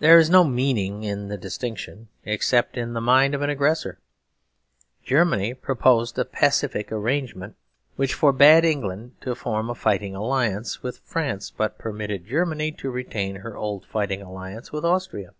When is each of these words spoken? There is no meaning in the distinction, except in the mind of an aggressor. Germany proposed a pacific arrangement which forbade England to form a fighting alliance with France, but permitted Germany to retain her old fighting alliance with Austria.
There 0.00 0.18
is 0.18 0.28
no 0.28 0.44
meaning 0.44 1.02
in 1.02 1.28
the 1.28 1.38
distinction, 1.38 2.10
except 2.24 2.76
in 2.76 2.92
the 2.92 3.00
mind 3.00 3.34
of 3.34 3.40
an 3.40 3.48
aggressor. 3.48 3.98
Germany 5.02 5.54
proposed 5.54 6.18
a 6.18 6.26
pacific 6.26 6.92
arrangement 6.92 7.56
which 7.96 8.12
forbade 8.12 8.66
England 8.66 9.18
to 9.22 9.34
form 9.34 9.70
a 9.70 9.74
fighting 9.74 10.14
alliance 10.14 10.82
with 10.82 10.98
France, 10.98 11.50
but 11.50 11.78
permitted 11.78 12.26
Germany 12.26 12.70
to 12.72 12.90
retain 12.90 13.36
her 13.36 13.56
old 13.56 13.86
fighting 13.86 14.20
alliance 14.20 14.72
with 14.72 14.84
Austria. 14.84 15.32